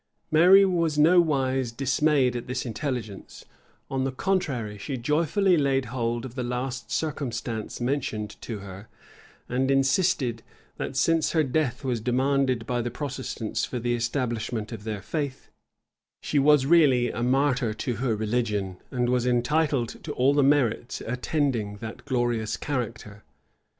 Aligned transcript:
Mary 0.31 0.65
was 0.65 0.97
nowise 0.97 1.71
dismayed 1.71 2.35
at 2.35 2.47
this 2.47 2.65
intelligence: 2.65 3.45
on 3.87 4.03
the 4.03 4.11
contrary, 4.11 4.75
she 4.79 4.97
joyfully 4.97 5.55
laid 5.57 5.85
hold 5.93 6.25
of 6.25 6.33
the 6.33 6.41
last 6.41 6.89
circumstance 6.89 7.79
mentioned 7.79 8.35
to 8.41 8.57
her; 8.65 8.87
and 9.47 9.69
insisted, 9.69 10.41
that 10.77 10.95
since 10.97 11.33
her 11.33 11.43
death 11.43 11.83
was 11.83 12.01
demanded 12.01 12.65
by 12.65 12.81
the 12.81 12.89
Protestants 12.89 13.63
for 13.63 13.77
the 13.77 13.93
establishment 13.93 14.71
of 14.71 14.85
their 14.85 15.03
faith, 15.03 15.51
she 16.23 16.39
was 16.39 16.65
really 16.65 17.11
a 17.11 17.21
martyr 17.21 17.71
to 17.71 17.97
her 17.97 18.15
religion, 18.15 18.77
and 18.89 19.07
was 19.07 19.27
entitled 19.27 20.03
to 20.03 20.11
all 20.13 20.33
the 20.33 20.41
merits 20.41 21.01
attending 21.05 21.77
that 21.77 22.05
glorious 22.05 22.57
character. 22.57 23.23